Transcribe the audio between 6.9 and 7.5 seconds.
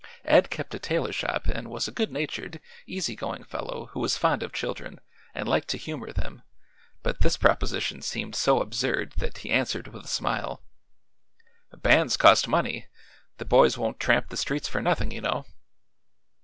but this